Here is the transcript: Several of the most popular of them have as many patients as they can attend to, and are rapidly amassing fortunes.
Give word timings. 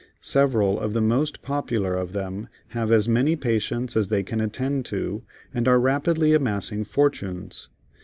Several 0.23 0.79
of 0.79 0.93
the 0.93 0.99
most 0.99 1.43
popular 1.43 1.93
of 1.93 2.13
them 2.13 2.47
have 2.69 2.91
as 2.91 3.07
many 3.07 3.35
patients 3.35 3.95
as 3.95 4.07
they 4.07 4.23
can 4.23 4.41
attend 4.41 4.83
to, 4.85 5.21
and 5.53 5.67
are 5.67 5.79
rapidly 5.79 6.33
amassing 6.33 6.85
fortunes. 6.85 7.69